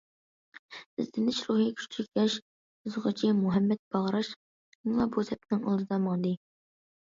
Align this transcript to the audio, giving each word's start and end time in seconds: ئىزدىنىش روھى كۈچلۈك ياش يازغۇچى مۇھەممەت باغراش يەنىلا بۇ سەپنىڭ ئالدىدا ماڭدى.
ئىزدىنىش 1.03 1.41
روھى 1.49 1.67
كۈچلۈك 1.81 2.09
ياش 2.21 2.39
يازغۇچى 2.41 3.31
مۇھەممەت 3.43 3.85
باغراش 3.99 4.33
يەنىلا 4.41 5.11
بۇ 5.15 5.29
سەپنىڭ 5.33 5.65
ئالدىدا 5.71 6.05
ماڭدى. 6.11 6.37